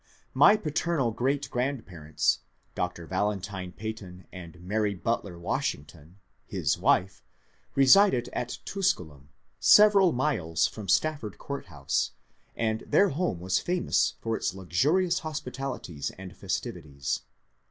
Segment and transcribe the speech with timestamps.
[0.33, 2.39] My paternal g^reat grandparents,
[2.73, 3.05] Dr.
[3.05, 7.21] Valentine Peyton and Mary Butler Washington, his wife,
[7.75, 9.29] resided at ^* Tusculum,"
[9.59, 12.13] several miles from Stafford Court House,
[12.55, 17.21] and their home was famous for its luxurious hospitalities and festivities.